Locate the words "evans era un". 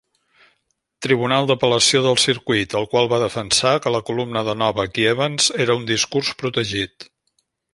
5.13-5.89